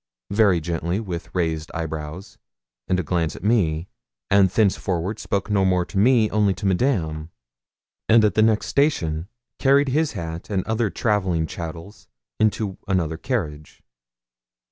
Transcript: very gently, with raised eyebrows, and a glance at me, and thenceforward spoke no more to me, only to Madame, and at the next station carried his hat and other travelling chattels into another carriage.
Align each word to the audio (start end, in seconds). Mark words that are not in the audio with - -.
very 0.31 0.59
gently, 0.59 0.99
with 0.99 1.29
raised 1.35 1.69
eyebrows, 1.75 2.39
and 2.87 2.99
a 2.99 3.03
glance 3.03 3.35
at 3.35 3.43
me, 3.43 3.87
and 4.31 4.49
thenceforward 4.49 5.19
spoke 5.19 5.47
no 5.51 5.63
more 5.63 5.85
to 5.85 5.99
me, 5.99 6.27
only 6.31 6.55
to 6.55 6.65
Madame, 6.65 7.29
and 8.09 8.25
at 8.25 8.33
the 8.33 8.41
next 8.41 8.65
station 8.65 9.27
carried 9.59 9.89
his 9.89 10.13
hat 10.13 10.49
and 10.49 10.63
other 10.65 10.89
travelling 10.89 11.45
chattels 11.45 12.07
into 12.39 12.79
another 12.87 13.15
carriage. 13.15 13.83